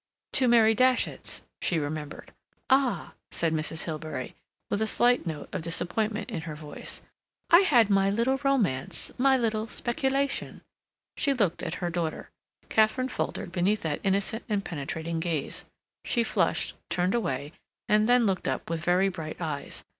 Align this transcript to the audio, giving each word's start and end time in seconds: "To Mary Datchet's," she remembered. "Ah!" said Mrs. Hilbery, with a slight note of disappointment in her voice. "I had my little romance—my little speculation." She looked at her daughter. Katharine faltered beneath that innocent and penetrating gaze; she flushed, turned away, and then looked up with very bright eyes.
"To 0.33 0.47
Mary 0.47 0.73
Datchet's," 0.73 1.43
she 1.61 1.77
remembered. 1.77 2.33
"Ah!" 2.71 3.13
said 3.29 3.53
Mrs. 3.53 3.83
Hilbery, 3.83 4.33
with 4.71 4.81
a 4.81 4.87
slight 4.87 5.27
note 5.27 5.47
of 5.53 5.61
disappointment 5.61 6.31
in 6.31 6.41
her 6.49 6.55
voice. 6.55 7.03
"I 7.51 7.59
had 7.59 7.91
my 7.91 8.09
little 8.09 8.37
romance—my 8.43 9.37
little 9.37 9.67
speculation." 9.67 10.61
She 11.17 11.35
looked 11.35 11.61
at 11.61 11.75
her 11.85 11.91
daughter. 11.91 12.31
Katharine 12.67 13.09
faltered 13.09 13.51
beneath 13.51 13.83
that 13.83 13.99
innocent 14.03 14.43
and 14.49 14.65
penetrating 14.65 15.19
gaze; 15.19 15.65
she 16.03 16.23
flushed, 16.23 16.75
turned 16.89 17.13
away, 17.13 17.53
and 17.87 18.09
then 18.09 18.25
looked 18.25 18.47
up 18.47 18.71
with 18.71 18.83
very 18.83 19.07
bright 19.09 19.39
eyes. 19.39 19.83